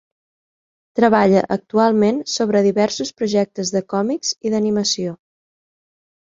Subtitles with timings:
[0.99, 5.17] Treballa actualment sobre diversos projectes de còmics i d'animació.